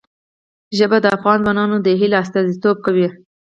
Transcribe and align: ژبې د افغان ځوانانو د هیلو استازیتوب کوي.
ژبې 0.77 0.97
د 1.01 1.07
افغان 1.17 1.37
ځوانانو 1.43 1.77
د 1.81 1.87
هیلو 1.99 2.17
استازیتوب 2.23 2.77
کوي. 2.85 3.07